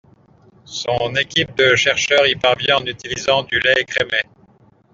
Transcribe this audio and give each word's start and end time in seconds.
Son 0.65 1.13
équipe 1.15 1.55
de 1.55 1.75
chercheurs 1.75 2.25
y 2.25 2.33
parvient 2.35 2.77
en 2.79 2.85
utilisant 2.87 3.43
du 3.43 3.59
lait 3.59 3.81
écrémé. 3.81 4.23